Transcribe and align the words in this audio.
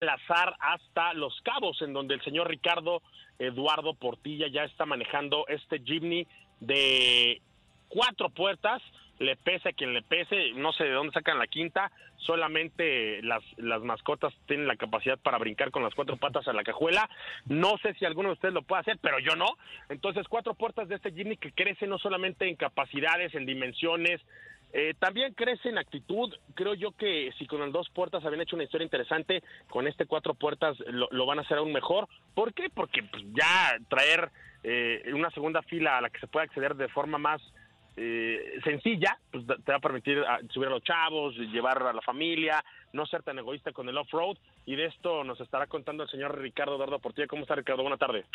enlazar 0.00 0.54
hasta 0.60 1.12
Los 1.14 1.40
Cabos, 1.42 1.80
en 1.82 1.92
donde 1.92 2.14
el 2.14 2.22
señor 2.22 2.48
Ricardo 2.48 3.02
Eduardo 3.38 3.94
Portilla 3.94 4.46
ya 4.48 4.64
está 4.64 4.86
manejando 4.86 5.46
este 5.48 5.80
Jimny 5.80 6.26
de 6.60 7.40
cuatro 7.88 8.30
puertas, 8.30 8.82
le 9.18 9.36
pese 9.36 9.70
a 9.70 9.72
quien 9.72 9.94
le 9.94 10.02
pese, 10.02 10.52
no 10.54 10.72
sé 10.72 10.84
de 10.84 10.92
dónde 10.92 11.12
sacan 11.12 11.38
la 11.38 11.46
quinta, 11.46 11.90
solamente 12.18 13.22
las, 13.22 13.42
las 13.56 13.82
mascotas 13.82 14.32
tienen 14.46 14.68
la 14.68 14.76
capacidad 14.76 15.18
para 15.18 15.38
brincar 15.38 15.70
con 15.70 15.82
las 15.82 15.94
cuatro 15.94 16.16
patas 16.16 16.46
a 16.46 16.52
la 16.52 16.62
cajuela, 16.62 17.08
no 17.46 17.78
sé 17.78 17.94
si 17.94 18.04
alguno 18.04 18.28
de 18.28 18.34
ustedes 18.34 18.54
lo 18.54 18.62
puede 18.62 18.82
hacer, 18.82 18.98
pero 19.00 19.18
yo 19.18 19.34
no, 19.34 19.46
entonces 19.88 20.28
cuatro 20.28 20.54
puertas 20.54 20.88
de 20.88 20.96
este 20.96 21.12
Jimny 21.12 21.36
que 21.36 21.52
crece 21.52 21.86
no 21.86 21.98
solamente 21.98 22.48
en 22.48 22.56
capacidades, 22.56 23.34
en 23.34 23.46
dimensiones, 23.46 24.20
eh, 24.72 24.94
también 24.98 25.34
crece 25.34 25.68
en 25.68 25.78
actitud. 25.78 26.34
Creo 26.54 26.74
yo 26.74 26.92
que 26.92 27.32
si 27.38 27.46
con 27.46 27.62
el 27.62 27.72
dos 27.72 27.88
puertas 27.90 28.24
habían 28.24 28.42
hecho 28.42 28.56
una 28.56 28.64
historia 28.64 28.84
interesante, 28.84 29.42
con 29.68 29.86
este 29.86 30.06
cuatro 30.06 30.34
puertas 30.34 30.76
lo, 30.88 31.26
van 31.26 31.38
a 31.38 31.42
hacer 31.42 31.58
aún 31.58 31.72
mejor. 31.72 32.08
¿Por 32.34 32.52
qué? 32.52 32.68
Porque 32.70 33.02
pues, 33.02 33.22
ya 33.32 33.78
traer 33.88 34.30
eh, 34.62 35.10
una 35.14 35.30
segunda 35.30 35.62
fila 35.62 35.96
a 35.96 36.00
la 36.00 36.10
que 36.10 36.20
se 36.20 36.26
pueda 36.26 36.44
acceder 36.44 36.74
de 36.76 36.88
forma 36.88 37.18
más 37.18 37.40
eh, 37.96 38.60
sencilla, 38.62 39.18
pues 39.32 39.44
te 39.46 39.72
va 39.72 39.78
a 39.78 39.80
permitir 39.80 40.22
ah, 40.28 40.38
subir 40.50 40.68
a 40.68 40.72
los 40.72 40.84
chavos, 40.84 41.34
llevar 41.36 41.82
a 41.82 41.92
la 41.92 42.02
familia, 42.02 42.62
no 42.92 43.06
ser 43.06 43.22
tan 43.22 43.38
egoísta 43.38 43.72
con 43.72 43.88
el 43.88 43.96
off-road. 43.96 44.36
Y 44.66 44.76
de 44.76 44.86
esto 44.86 45.24
nos 45.24 45.40
estará 45.40 45.66
contando 45.66 46.02
el 46.02 46.10
señor 46.10 46.38
Ricardo 46.38 46.76
Eduardo 46.76 46.98
Portilla. 46.98 47.26
¿Cómo 47.26 47.42
está, 47.42 47.54
Ricardo? 47.54 47.82
Buenas 47.82 47.98
tardes. 47.98 48.26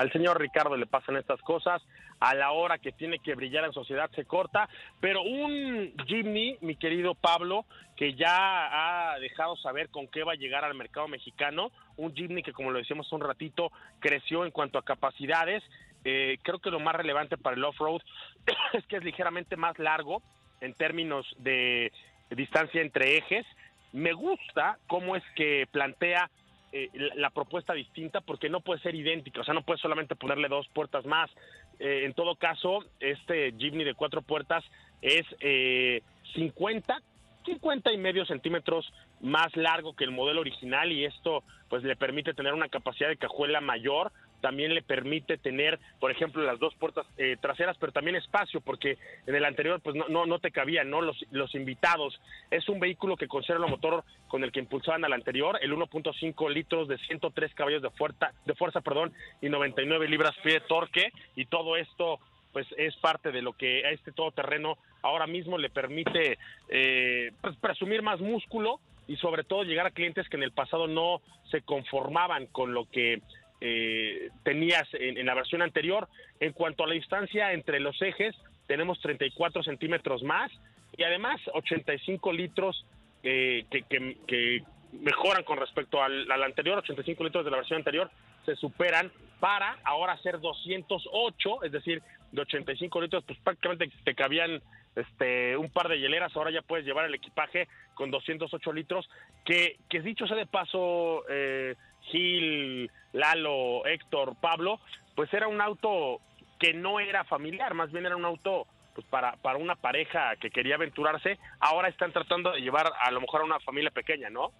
Al 0.00 0.10
señor 0.12 0.40
Ricardo 0.40 0.78
le 0.78 0.86
pasan 0.86 1.16
estas 1.16 1.42
cosas, 1.42 1.82
a 2.20 2.34
la 2.34 2.52
hora 2.52 2.78
que 2.78 2.90
tiene 2.90 3.18
que 3.18 3.34
brillar 3.34 3.66
en 3.66 3.74
sociedad 3.74 4.10
se 4.14 4.24
corta, 4.24 4.66
pero 4.98 5.20
un 5.20 5.92
Jimny, 6.06 6.56
mi 6.62 6.76
querido 6.76 7.14
Pablo, 7.14 7.66
que 7.98 8.14
ya 8.14 9.12
ha 9.12 9.18
dejado 9.18 9.56
saber 9.56 9.90
con 9.90 10.08
qué 10.08 10.24
va 10.24 10.32
a 10.32 10.36
llegar 10.36 10.64
al 10.64 10.74
mercado 10.74 11.06
mexicano, 11.06 11.70
un 11.98 12.14
Jimny 12.14 12.42
que 12.42 12.54
como 12.54 12.70
lo 12.70 12.78
decíamos 12.78 13.12
un 13.12 13.20
ratito, 13.20 13.72
creció 13.98 14.46
en 14.46 14.52
cuanto 14.52 14.78
a 14.78 14.84
capacidades, 14.84 15.62
eh, 16.04 16.38
creo 16.42 16.60
que 16.60 16.70
lo 16.70 16.80
más 16.80 16.94
relevante 16.94 17.36
para 17.36 17.56
el 17.56 17.64
off-road 17.64 18.00
es 18.72 18.86
que 18.86 18.96
es 18.96 19.04
ligeramente 19.04 19.56
más 19.58 19.78
largo 19.78 20.22
en 20.62 20.72
términos 20.72 21.26
de 21.40 21.92
distancia 22.30 22.80
entre 22.80 23.18
ejes, 23.18 23.44
me 23.92 24.14
gusta 24.14 24.78
cómo 24.86 25.14
es 25.14 25.24
que 25.36 25.66
plantea 25.70 26.30
eh, 26.72 26.88
la, 27.16 27.30
propuesta 27.30 27.72
distinta 27.72 28.20
porque 28.20 28.48
no 28.48 28.60
puede 28.60 28.80
ser 28.80 28.94
idéntica, 28.94 29.40
o 29.40 29.44
sea, 29.44 29.54
no 29.54 29.62
puedes 29.62 29.80
solamente 29.80 30.14
ponerle 30.14 30.48
dos 30.48 30.68
puertas 30.68 31.04
más. 31.04 31.30
Eh, 31.78 32.04
en 32.04 32.14
todo 32.14 32.36
caso, 32.36 32.84
este 33.00 33.52
Jimny 33.58 33.82
de 33.82 33.94
cuatro 33.94 34.22
puertas 34.22 34.62
es 35.02 35.26
eh, 35.40 36.02
50, 36.34 37.02
50 37.44 37.92
y 37.92 37.98
medio 37.98 38.24
centímetros 38.24 38.92
más 39.20 39.54
largo 39.56 39.94
que 39.94 40.04
el 40.04 40.10
modelo 40.10 40.40
original 40.40 40.92
y 40.92 41.04
esto 41.04 41.42
pues 41.68 41.82
le 41.84 41.96
permite 41.96 42.34
tener 42.34 42.52
una 42.52 42.68
capacidad 42.68 43.08
de 43.08 43.16
cajuela 43.16 43.60
mayor 43.60 44.12
también 44.40 44.74
le 44.74 44.82
permite 44.82 45.38
tener, 45.38 45.78
por 45.98 46.10
ejemplo, 46.10 46.42
las 46.42 46.58
dos 46.58 46.74
puertas 46.74 47.06
eh, 47.18 47.36
traseras, 47.40 47.76
pero 47.78 47.92
también 47.92 48.16
espacio, 48.16 48.60
porque 48.60 48.98
en 49.26 49.34
el 49.34 49.44
anterior 49.44 49.80
pues 49.80 49.94
no, 49.96 50.08
no, 50.08 50.26
no 50.26 50.38
te 50.38 50.50
cabían, 50.50 50.90
¿no? 50.90 51.00
Los, 51.00 51.24
los 51.30 51.54
invitados. 51.54 52.20
Es 52.50 52.68
un 52.68 52.80
vehículo 52.80 53.16
que 53.16 53.28
conserva 53.28 53.64
el 53.64 53.70
motor 53.70 54.04
con 54.28 54.42
el 54.42 54.52
que 54.52 54.60
impulsaban 54.60 55.04
al 55.04 55.12
anterior, 55.12 55.58
el 55.62 55.72
1.5 55.72 56.50
litros 56.50 56.88
de 56.88 56.98
103 56.98 57.54
caballos 57.54 57.82
de 57.82 57.90
fuerza, 57.90 58.32
de 58.44 58.54
fuerza 58.54 58.80
perdón, 58.80 59.12
y 59.40 59.48
99 59.48 60.08
libras 60.08 60.34
pie 60.42 60.54
de 60.54 60.60
torque, 60.60 61.12
y 61.36 61.46
todo 61.46 61.76
esto 61.76 62.18
pues 62.52 62.66
es 62.76 62.96
parte 62.96 63.30
de 63.30 63.42
lo 63.42 63.52
que 63.52 63.86
a 63.86 63.90
este 63.90 64.10
todoterreno 64.10 64.76
ahora 65.02 65.28
mismo 65.28 65.56
le 65.56 65.70
permite 65.70 66.36
eh, 66.68 67.30
pues, 67.40 67.56
presumir 67.56 68.02
más 68.02 68.20
músculo 68.20 68.80
y 69.10 69.16
sobre 69.16 69.42
todo 69.42 69.64
llegar 69.64 69.88
a 69.88 69.90
clientes 69.90 70.28
que 70.28 70.36
en 70.36 70.44
el 70.44 70.52
pasado 70.52 70.86
no 70.86 71.20
se 71.50 71.62
conformaban 71.62 72.46
con 72.46 72.72
lo 72.72 72.88
que 72.88 73.20
eh, 73.60 74.28
tenías 74.44 74.86
en, 74.92 75.26
la 75.26 75.34
versión 75.34 75.62
anterior. 75.62 76.08
En 76.38 76.52
cuanto 76.52 76.84
a 76.84 76.86
la 76.86 76.94
distancia 76.94 77.52
entre 77.52 77.80
los 77.80 78.00
ejes, 78.00 78.36
tenemos 78.68 79.00
34 79.00 79.64
centímetros 79.64 80.22
más 80.22 80.52
y 80.96 81.02
además 81.02 81.40
85 81.52 82.32
litros 82.32 82.86
eh, 83.24 83.64
que, 83.68 84.62
mejoran 84.92 85.42
con 85.42 85.58
respecto 85.58 86.00
al, 86.00 86.30
anterior, 86.30 86.78
85 86.78 87.24
litros 87.24 87.44
de 87.44 87.50
la 87.50 87.56
versión 87.56 87.78
anterior 87.78 88.08
se 88.46 88.54
superan 88.54 89.10
para 89.40 89.78
ahora 89.82 90.16
ser 90.18 90.38
208, 90.38 91.64
es 91.64 91.72
decir, 91.72 92.00
de 92.32 92.42
85 92.42 93.00
litros, 93.00 93.24
pues 93.24 93.38
prácticamente 93.40 93.90
te 94.04 94.14
cabían 94.14 94.62
este 94.96 95.56
un 95.56 95.70
par 95.70 95.88
de 95.88 95.98
hieleras, 95.98 96.34
ahora 96.36 96.50
ya 96.50 96.62
puedes 96.62 96.84
llevar 96.84 97.04
el 97.04 97.14
equipaje 97.14 97.68
con 97.94 98.10
208 98.10 98.72
litros, 98.72 99.08
que, 99.44 99.78
que 99.88 100.00
dicho 100.00 100.26
sea 100.26 100.36
de 100.36 100.46
paso, 100.46 101.24
eh, 101.28 101.76
Gil, 102.02 102.90
Lalo, 103.12 103.86
Héctor, 103.86 104.36
Pablo, 104.40 104.80
pues 105.14 105.32
era 105.32 105.48
un 105.48 105.60
auto 105.60 106.20
que 106.58 106.74
no 106.74 107.00
era 107.00 107.24
familiar, 107.24 107.74
más 107.74 107.90
bien 107.92 108.06
era 108.06 108.16
un 108.16 108.24
auto 108.24 108.66
pues 108.94 109.06
para, 109.06 109.36
para 109.36 109.58
una 109.58 109.76
pareja 109.76 110.36
que 110.36 110.50
quería 110.50 110.74
aventurarse, 110.74 111.38
ahora 111.60 111.88
están 111.88 112.12
tratando 112.12 112.52
de 112.52 112.60
llevar 112.60 112.90
a 113.00 113.10
lo 113.10 113.20
mejor 113.20 113.42
a 113.42 113.44
una 113.44 113.60
familia 113.60 113.90
pequeña, 113.90 114.30
¿no? 114.30 114.52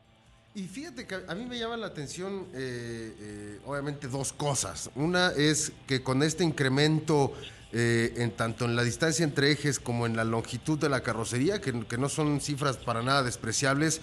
Y 0.52 0.66
fíjate 0.66 1.06
que 1.06 1.14
a 1.28 1.34
mí 1.36 1.46
me 1.46 1.58
llama 1.58 1.76
la 1.76 1.86
atención, 1.86 2.48
eh, 2.54 3.14
eh, 3.20 3.60
obviamente, 3.64 4.08
dos 4.08 4.32
cosas. 4.32 4.90
Una 4.96 5.28
es 5.28 5.72
que 5.86 6.02
con 6.02 6.24
este 6.24 6.42
incremento 6.42 7.32
eh, 7.72 8.14
en 8.16 8.32
tanto 8.32 8.64
en 8.64 8.74
la 8.74 8.82
distancia 8.82 9.24
entre 9.24 9.52
ejes 9.52 9.78
como 9.78 10.06
en 10.06 10.16
la 10.16 10.24
longitud 10.24 10.76
de 10.76 10.88
la 10.88 11.04
carrocería, 11.04 11.60
que, 11.60 11.72
no 11.72 12.08
son 12.08 12.40
cifras 12.40 12.76
para 12.78 13.00
nada 13.00 13.22
despreciables. 13.22 14.00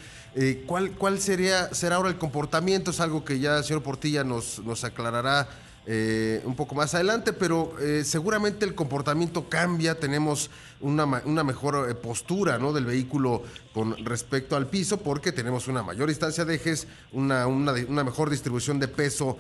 ¿cuál, 0.66 0.92
¿Cuál 0.92 1.20
sería 1.20 1.74
será 1.74 1.98
ahora 1.98 2.08
el 2.08 2.18
comportamiento? 2.18 2.92
Es 2.92 3.02
algo 3.02 3.26
que 3.26 3.40
ya 3.40 3.58
el 3.58 3.66
señor 3.66 3.84
Portilla 3.84 4.24
nos, 4.24 4.60
nos 4.60 4.86
aclarará 4.86 5.50
eh, 5.90 6.42
un 6.44 6.54
poco 6.54 6.76
más 6.76 6.94
adelante, 6.96 7.32
pero 7.32 7.80
eh, 7.80 8.04
seguramente 8.04 8.66
el 8.66 8.76
comportamiento 8.76 9.48
cambia, 9.48 9.98
tenemos 9.98 10.50
una, 10.82 11.06
mejor 11.06 11.90
eh, 11.90 11.96
postura 11.96 12.58
del 12.58 12.84
vehículo 12.84 13.44
con 13.74 13.96
respecto 14.04 14.58
al 14.58 14.68
piso, 14.68 14.98
porque 14.98 15.32
tenemos 15.32 15.70
una 15.70 15.84
mayor 15.84 16.10
distancia 16.10 16.44
de 16.44 16.56
ejes, 16.56 16.88
una, 17.14 17.48
mejor 17.48 18.30
distribución 18.30 18.80
de 18.80 18.90
peso 18.90 19.38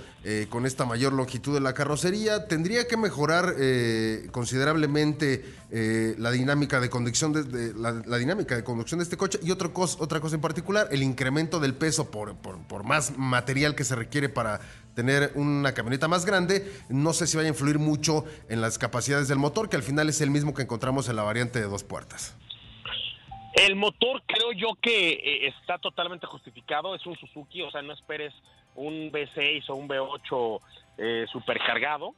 con 0.49 0.65
esta 0.65 0.85
mayor 0.85 1.11
longitud 1.11 1.53
de 1.53 1.59
la 1.59 1.73
carrocería. 1.73 2.47
Tendría 2.47 2.87
que 2.87 2.97
mejorar 2.97 3.55
considerablemente 4.31 5.43
la 6.17 6.29
dinámica 6.29 6.79
de 6.79 6.89
conducción 6.89 7.33
de, 7.33 7.73
la, 7.73 8.17
dinámica 8.17 8.55
de 8.55 8.63
conducción 8.63 8.99
de 8.99 9.05
este 9.05 9.17
coche. 9.17 9.39
Y 9.41 9.49
otra 9.49 9.69
cosa, 9.69 9.97
otra 9.99 10.19
cosa 10.19 10.35
en 10.35 10.41
particular, 10.41 10.87
el 10.91 11.01
incremento 11.01 11.59
del 11.59 11.73
peso 11.73 12.11
por, 12.11 12.35
por 12.67 12.83
más 12.83 13.17
material 13.17 13.75
que 13.75 13.83
se 13.83 13.95
requiere 13.95 14.29
para 14.29 14.59
tener 14.95 15.31
una 15.35 15.73
camioneta 15.73 16.07
más 16.07 16.25
grande. 16.25 16.65
No 16.89 17.13
sé 17.13 17.27
si 17.27 17.37
vaya 17.37 17.49
a 17.49 17.51
influir 17.51 17.79
mucho 17.79 18.25
en 18.49 18.61
las 18.61 18.77
capacidades 18.77 19.27
del 19.27 19.37
motor, 19.37 19.69
que 19.69 19.75
al 19.75 19.83
final 19.83 20.09
es 20.09 20.21
el 20.21 20.31
mismo 20.31 20.53
que 20.53 20.63
encontramos 20.63 21.07
en 21.09 21.15
la 21.15 21.23
variante 21.23 21.59
de 21.59 21.65
dos 21.65 21.83
puertas. 21.83 22.35
El 23.53 23.75
motor 23.75 24.21
creo 24.25 24.51
yo 24.51 24.75
que 24.81 25.13
eh, 25.13 25.47
está 25.47 25.79
totalmente 25.79 26.27
justificado, 26.27 26.93
es 26.93 27.05
un 27.05 27.15
Suzuki, 27.17 27.63
o 27.63 27.71
sea, 27.71 27.81
no 27.81 27.93
esperes 27.93 28.33
un 28.75 29.11
V6 29.11 29.69
o 29.69 29.75
un 29.75 29.87
V8 29.87 30.59
eh, 30.97 31.25
supercargado. 31.31 32.13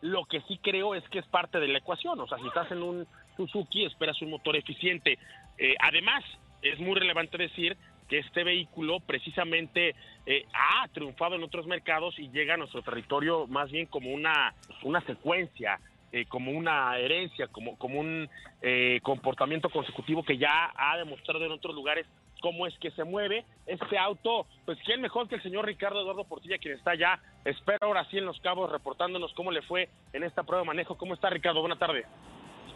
Lo 0.00 0.24
que 0.24 0.40
sí 0.42 0.58
creo 0.62 0.94
es 0.94 1.02
que 1.08 1.18
es 1.18 1.26
parte 1.26 1.58
de 1.58 1.68
la 1.68 1.78
ecuación, 1.78 2.18
o 2.20 2.28
sea, 2.28 2.38
si 2.38 2.46
estás 2.46 2.70
en 2.70 2.82
un 2.82 3.06
Suzuki 3.36 3.84
esperas 3.84 4.20
un 4.22 4.30
motor 4.30 4.56
eficiente. 4.56 5.18
Eh, 5.58 5.74
además, 5.80 6.22
es 6.62 6.78
muy 6.78 6.94
relevante 6.94 7.38
decir 7.38 7.76
que 8.08 8.18
este 8.18 8.44
vehículo 8.44 9.00
precisamente 9.00 9.94
eh, 10.26 10.46
ha 10.52 10.86
triunfado 10.88 11.36
en 11.36 11.42
otros 11.42 11.66
mercados 11.66 12.18
y 12.18 12.28
llega 12.30 12.54
a 12.54 12.56
nuestro 12.56 12.82
territorio 12.82 13.46
más 13.46 13.70
bien 13.70 13.86
como 13.86 14.12
una, 14.12 14.54
una 14.82 15.00
secuencia, 15.02 15.80
eh, 16.12 16.26
como 16.26 16.52
una 16.52 16.98
herencia, 16.98 17.48
como, 17.48 17.76
como 17.78 18.00
un 18.00 18.28
eh, 18.60 19.00
comportamiento 19.02 19.70
consecutivo 19.70 20.22
que 20.22 20.38
ya 20.38 20.72
ha 20.76 20.96
demostrado 20.98 21.44
en 21.44 21.52
otros 21.52 21.74
lugares 21.74 22.06
cómo 22.42 22.66
es 22.66 22.76
que 22.78 22.90
se 22.90 23.04
mueve 23.04 23.46
este 23.66 23.96
auto. 23.96 24.46
Pues 24.66 24.76
quién 24.84 25.00
mejor 25.00 25.28
que 25.28 25.36
el 25.36 25.42
señor 25.42 25.64
Ricardo 25.64 26.02
Eduardo 26.02 26.24
Portilla, 26.24 26.58
quien 26.58 26.74
está 26.74 26.94
ya, 26.94 27.18
espero 27.44 27.78
ahora 27.86 28.04
sí 28.10 28.18
en 28.18 28.26
Los 28.26 28.40
Cabos, 28.40 28.70
reportándonos 28.70 29.32
cómo 29.32 29.50
le 29.50 29.62
fue 29.62 29.88
en 30.12 30.24
esta 30.24 30.42
prueba 30.42 30.62
de 30.62 30.66
manejo. 30.66 30.98
¿Cómo 30.98 31.14
está 31.14 31.30
Ricardo? 31.30 31.60
Buenas 31.60 31.78
tardes. 31.78 32.04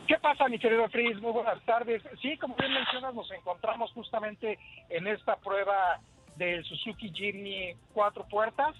¿Qué 0.06 0.18
pasa, 0.18 0.48
mi 0.48 0.58
querido 0.58 0.88
Fris? 0.88 1.20
Muy 1.20 1.32
buenas 1.32 1.60
tardes. 1.64 2.00
Sí, 2.22 2.36
como 2.38 2.54
bien 2.54 2.72
mencionas, 2.72 3.12
nos 3.12 3.28
encontramos 3.32 3.90
justamente 3.92 4.56
en 4.88 5.08
esta 5.08 5.34
prueba 5.36 5.98
del 6.36 6.64
Suzuki 6.64 7.10
Jimny 7.12 7.74
cuatro 7.92 8.24
puertas 8.28 8.76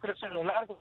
crece 0.00 0.26
en 0.26 0.34
lo 0.34 0.44
largo 0.44 0.78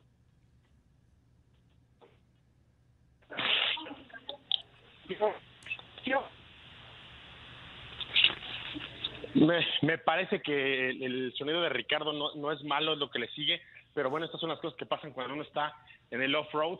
Me, 9.82 9.98
parece 9.98 10.42
que 10.42 10.90
el, 10.90 11.34
sonido 11.36 11.62
de 11.62 11.70
Ricardo 11.70 12.14
no, 12.14 12.52
es 12.52 12.64
malo, 12.64 12.94
es 12.94 13.00
lo 13.00 13.10
que 13.10 13.20
le 13.20 13.28
sigue, 13.30 13.60
pero 13.94 14.10
bueno, 14.10 14.26
estas 14.26 14.40
son 14.40 14.50
las 14.50 14.60
cosas 14.60 14.78
que 14.78 14.86
pasan 14.86 15.14
cuando 15.14 15.34
uno 15.34 15.44
está 15.44 15.74
en 16.12 16.22
el 16.22 16.36
off-road. 16.36 16.78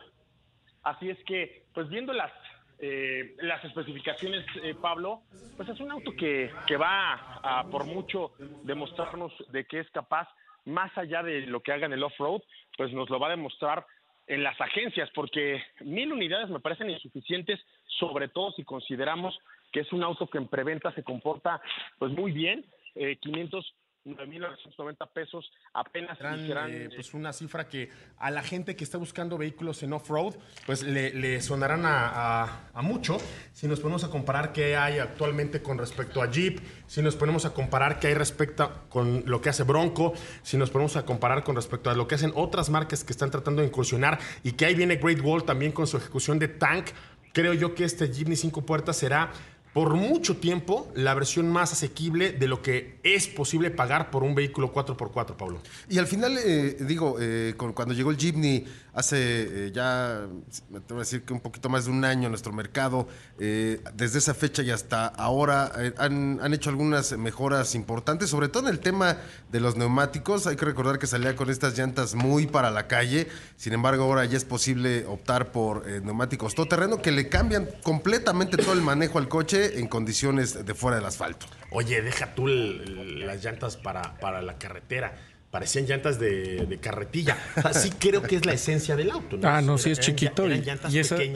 Así 0.84 1.10
es 1.10 1.18
que, 1.24 1.64
pues 1.74 1.88
viendo 1.88 2.12
las, 2.12 2.32
eh, 2.78 3.34
las 3.40 3.64
especificaciones, 3.64 4.46
eh, 4.62 4.74
Pablo, 4.80 5.22
pues 5.56 5.68
es 5.68 5.80
un 5.80 5.90
auto 5.90 6.12
que, 6.12 6.50
que 6.66 6.76
va 6.76 7.14
a, 7.42 7.64
por 7.68 7.84
mucho 7.84 8.32
demostrarnos 8.62 9.32
de 9.50 9.64
que 9.64 9.80
es 9.80 9.90
capaz, 9.90 10.28
más 10.64 10.96
allá 10.96 11.24
de 11.24 11.40
lo 11.46 11.60
que 11.60 11.72
haga 11.72 11.86
en 11.86 11.92
el 11.92 12.04
off-road, 12.04 12.42
pues 12.76 12.92
nos 12.92 13.10
lo 13.10 13.18
va 13.18 13.26
a 13.26 13.36
demostrar 13.36 13.84
en 14.28 14.44
las 14.44 14.60
agencias, 14.60 15.10
porque 15.14 15.60
mil 15.80 16.12
unidades 16.12 16.48
me 16.48 16.60
parecen 16.60 16.90
insuficientes, 16.90 17.60
sobre 17.98 18.28
todo 18.28 18.52
si 18.52 18.62
consideramos 18.62 19.36
que 19.72 19.80
es 19.80 19.92
un 19.92 20.02
auto 20.02 20.28
que 20.28 20.38
en 20.38 20.48
preventa 20.48 20.92
se 20.94 21.02
comporta 21.02 21.60
pues 21.98 22.12
muy 22.12 22.32
bien, 22.32 22.64
eh, 22.94 23.16
500 23.16 23.74
9.990 24.04 25.12
pesos 25.12 25.52
apenas 25.74 26.18
serán, 26.18 26.70
eh, 26.70 26.88
pues 26.92 27.14
una 27.14 27.32
cifra 27.32 27.68
que 27.68 27.88
a 28.18 28.30
la 28.32 28.42
gente 28.42 28.74
que 28.74 28.82
está 28.82 28.98
buscando 28.98 29.38
vehículos 29.38 29.82
en 29.84 29.92
off-road 29.92 30.34
pues 30.66 30.82
le, 30.82 31.40
sonarán 31.40 31.86
a, 31.86 32.70
a, 32.74 32.82
mucho. 32.82 33.18
Si 33.52 33.68
nos 33.68 33.78
ponemos 33.78 34.02
a 34.02 34.10
comparar 34.10 34.52
qué 34.52 34.76
hay 34.76 34.98
actualmente 34.98 35.62
con 35.62 35.78
respecto 35.78 36.20
a 36.20 36.28
Jeep 36.28 36.58
si 36.86 37.00
nos 37.00 37.14
ponemos 37.14 37.44
a 37.44 37.54
comparar 37.54 38.00
qué 38.00 38.08
hay 38.08 38.14
respecto 38.14 38.86
con 38.88 39.22
lo 39.26 39.40
que 39.40 39.50
hace 39.50 39.62
Bronco 39.62 40.14
si 40.42 40.56
nos 40.56 40.70
ponemos 40.70 40.96
a 40.96 41.04
comparar 41.04 41.44
con 41.44 41.54
respecto 41.54 41.88
a 41.88 41.94
lo 41.94 42.08
que 42.08 42.16
hacen 42.16 42.32
otras 42.34 42.70
marcas 42.70 43.04
que 43.04 43.12
están 43.12 43.30
tratando 43.30 43.62
de 43.62 43.68
incursionar 43.68 44.18
y 44.42 44.52
que 44.52 44.66
ahí 44.66 44.74
viene 44.74 44.96
Great 44.96 45.20
Wall 45.20 45.44
también 45.44 45.70
con 45.70 45.86
su 45.86 45.96
ejecución 45.96 46.40
de 46.40 46.48
Tank 46.48 46.86
creo 47.32 47.54
yo 47.54 47.74
que 47.74 47.84
este 47.84 48.12
Jeepney 48.12 48.36
5 48.36 48.66
puertas 48.66 48.96
será 48.96 49.30
por 49.72 49.94
mucho 49.94 50.36
tiempo 50.36 50.92
la 50.94 51.14
versión 51.14 51.50
más 51.50 51.72
asequible 51.72 52.32
de 52.32 52.46
lo 52.46 52.60
que 52.60 52.98
es 53.02 53.26
posible 53.26 53.70
pagar 53.70 54.10
por 54.10 54.22
un 54.22 54.34
vehículo 54.34 54.72
4x4, 54.72 55.36
Pablo. 55.36 55.60
Y 55.88 55.98
al 55.98 56.06
final, 56.06 56.36
eh, 56.36 56.76
digo, 56.80 57.16
eh, 57.20 57.54
cuando 57.56 57.94
llegó 57.94 58.10
el 58.10 58.18
Jeepney 58.18 58.66
hace 58.92 59.66
eh, 59.66 59.72
ya, 59.72 60.26
me 60.68 60.80
tengo 60.80 61.00
que 61.00 61.04
decir 61.06 61.22
que 61.22 61.32
un 61.32 61.40
poquito 61.40 61.70
más 61.70 61.86
de 61.86 61.90
un 61.90 62.04
año 62.04 62.24
en 62.24 62.32
nuestro 62.32 62.52
mercado, 62.52 63.08
desde 63.38 64.18
esa 64.18 64.34
fecha 64.34 64.62
y 64.62 64.70
hasta 64.70 65.06
ahora 65.06 65.72
han, 65.96 66.38
han, 66.40 66.54
hecho 66.54 66.70
algunas 66.70 67.16
mejoras 67.16 67.74
importantes, 67.74 68.30
sobre 68.30 68.48
todo 68.48 68.68
en 68.68 68.74
el 68.74 68.80
tema 68.80 69.16
de 69.50 69.60
los 69.60 69.76
neumáticos. 69.76 70.46
Hay 70.46 70.56
que 70.56 70.66
recordar 70.66 70.98
que 70.98 71.06
salía 71.06 71.34
con 71.34 71.50
estas 71.50 71.76
llantas 71.76 72.14
muy 72.14 72.46
para 72.46 72.70
la 72.70 72.86
calle, 72.86 73.28
sin 73.56 73.72
embargo 73.72 74.04
ahora 74.04 74.26
ya 74.26 74.36
es 74.36 74.44
posible 74.44 75.06
optar 75.06 75.50
por 75.50 75.86
neumáticos 75.86 76.54
todoterreno 76.54 77.00
que 77.00 77.10
le 77.10 77.28
cambian 77.28 77.68
completamente 77.82 78.56
todo 78.58 78.74
el 78.74 78.82
manejo 78.82 79.18
al 79.18 79.28
coche 79.28 79.61
en 79.78 79.88
condiciones 79.88 80.64
de 80.64 80.74
fuera 80.74 80.96
del 80.96 81.06
asfalto. 81.06 81.46
Oye, 81.70 82.02
deja 82.02 82.34
tú 82.34 82.46
las 82.46 83.44
llantas 83.44 83.76
para, 83.76 84.18
para 84.18 84.42
la 84.42 84.58
carretera 84.58 85.14
parecían 85.52 85.84
llantas 85.84 86.18
de, 86.18 86.78
carretilla. 86.80 87.36
Así 87.56 87.90
creo 87.98 88.22
que 88.22 88.36
es 88.36 88.46
la 88.46 88.54
esencia 88.54 88.96
del 88.96 89.10
auto. 89.10 89.38
Ah, 89.44 89.60
no, 89.60 89.76
sí, 89.78 89.90
es 89.90 90.00
chiquito. 90.00 90.48
y, 90.48 90.62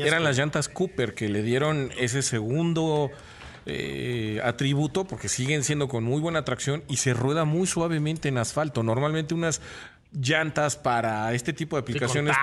eran 0.01 0.25
las 0.25 0.39
llantas 0.39 0.69
Cooper 0.69 1.15
que 1.15 1.29
le 1.29 1.43
dieron 1.43 1.93
ese 1.99 2.23
segundo 2.23 3.11
eh, 3.67 4.41
atributo 4.43 5.05
porque 5.05 5.29
siguen 5.29 5.65
siendo 5.65 5.87
con 5.87 6.03
muy 6.03 6.21
buena 6.21 6.45
tracción 6.45 6.83
y 6.89 6.97
se 6.97 7.13
rueda 7.13 7.45
muy 7.45 7.67
suavemente 7.67 8.29
en 8.29 8.39
asfalto. 8.39 8.83
Normalmente 8.83 9.35
unas 9.35 9.61
llantas 10.21 10.77
para 10.77 11.33
este 11.33 11.53
tipo 11.53 11.77
de 11.77 11.81
aplicaciones, 11.81 12.37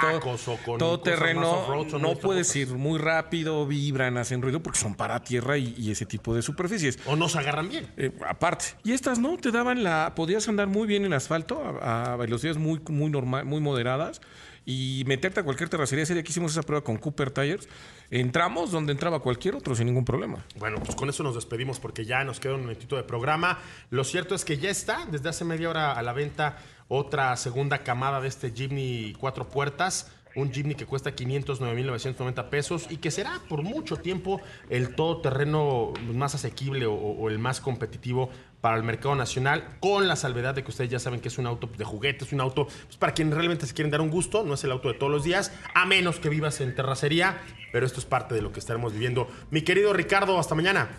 todo, 0.77 0.99
terreno, 0.99 1.85
no 1.99 2.15
puedes 2.15 2.55
ir 2.55 2.69
muy 2.69 2.99
rápido, 2.99 3.65
vibran, 3.65 4.17
hacen 4.17 4.41
ruido 4.41 4.61
porque 4.61 4.79
son 4.79 4.95
para 4.95 5.23
tierra 5.23 5.57
y, 5.57 5.91
ese 5.91 6.05
tipo 6.05 6.33
de 6.33 6.41
superficies. 6.41 6.97
O 7.05 7.15
no 7.15 7.29
se 7.29 7.37
agarran 7.37 7.69
bien. 7.69 7.87
Eh, 7.97 8.11
aparte. 8.27 8.65
Y 8.83 8.93
estas 8.93 9.19
no, 9.19 9.37
te 9.37 9.51
daban 9.51 9.83
la, 9.83 10.13
podías 10.15 10.47
andar 10.47 10.67
muy 10.67 10.87
bien 10.87 11.05
en 11.05 11.13
asfalto 11.13 11.61
a, 11.81 12.15
velocidades 12.15 12.57
muy, 12.57 12.81
muy, 12.89 13.09
normal, 13.09 13.45
muy 13.45 13.59
moderadas 13.59 14.21
y 14.65 15.03
meterte 15.07 15.39
a 15.39 15.43
cualquier 15.43 15.69
terracería. 15.69 16.03
Ese 16.03 16.13
día 16.13 16.23
que 16.23 16.31
hicimos 16.31 16.51
esa 16.51 16.63
prueba 16.63 16.83
con 16.83 16.97
Cooper 16.97 17.31
Tires, 17.31 17.67
entramos 18.09 18.71
donde 18.71 18.91
entraba 18.91 19.19
cualquier 19.19 19.55
otro 19.55 19.75
sin 19.75 19.87
ningún 19.87 20.05
problema. 20.05 20.45
Bueno, 20.57 20.79
pues 20.83 20.95
con 20.95 21.09
eso 21.09 21.23
nos 21.23 21.35
despedimos 21.35 21.79
porque 21.79 22.05
ya 22.05 22.23
nos 22.23 22.39
queda 22.39 22.55
un 22.55 22.61
momentito 22.61 22.95
de 22.95 23.03
programa. 23.03 23.59
Lo 23.89 24.03
cierto 24.03 24.35
es 24.35 24.45
que 24.45 24.57
ya 24.57 24.69
está 24.69 25.05
desde 25.05 25.29
hace 25.29 25.45
media 25.45 25.69
hora 25.69 25.93
a 25.93 26.01
la 26.01 26.13
venta 26.13 26.57
otra 26.87 27.35
segunda 27.37 27.79
camada 27.79 28.21
de 28.21 28.27
este 28.27 28.51
Jimny 28.51 29.13
cuatro 29.19 29.49
puertas. 29.49 30.11
Un 30.35 30.51
Jimny 30.51 30.75
que 30.75 30.85
cuesta 30.85 31.15
509.990 31.15 32.49
pesos 32.49 32.87
y 32.89 32.97
que 32.97 33.11
será 33.11 33.39
por 33.47 33.61
mucho 33.61 33.97
tiempo 33.97 34.41
el 34.69 34.95
todoterreno 34.95 35.93
más 36.13 36.35
asequible 36.35 36.85
o, 36.85 37.29
el 37.29 37.39
más 37.39 37.61
competitivo 37.61 38.29
para 38.61 38.77
el 38.77 38.83
mercado 38.83 39.15
nacional, 39.15 39.77
con 39.79 40.07
la 40.07 40.15
salvedad 40.15 40.55
de 40.55 40.63
que 40.63 40.71
ustedes 40.71 40.89
ya 40.89 40.99
saben 40.99 41.19
que 41.19 41.27
es 41.27 41.37
un 41.37 41.47
auto 41.47 41.69
de 41.77 41.83
juguete, 41.83 42.23
es 42.23 42.31
un 42.31 42.41
auto 42.41 42.65
pues, 42.65 42.97
para 42.97 43.13
quien 43.13 43.29
realmente 43.31 43.65
se 43.65 43.73
quieren 43.73 43.91
dar 43.91 44.01
un 44.01 44.09
gusto, 44.09 44.43
no 44.43 44.53
es 44.53 44.63
el 44.63 44.71
auto 44.71 44.87
de 44.87 44.93
todos 44.93 45.11
los 45.11 45.23
días, 45.23 45.51
a 45.73 45.85
menos 45.85 46.19
que 46.19 46.29
vivas 46.29 46.61
en 46.61 46.73
terracería, 46.73 47.41
pero 47.71 47.85
esto 47.85 47.99
es 47.99 48.05
parte 48.05 48.35
de 48.35 48.41
lo 48.41 48.51
que 48.51 48.59
estaremos 48.59 48.93
viviendo. 48.93 49.27
Mi 49.51 49.63
querido 49.63 49.91
Ricardo, 49.93 50.39
hasta 50.39 50.55
mañana. 50.55 50.89